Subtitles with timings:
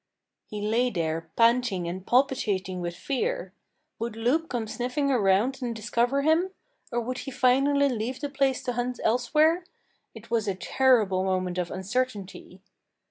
[0.47, 3.53] He lay there panting and palpitating with fear.
[3.99, 6.49] Would Loup come sniffing around and discover him?
[6.91, 9.63] Or would he finally leave the place to hunt elsewhere?
[10.15, 12.61] It was a terrible moment of uncertainty.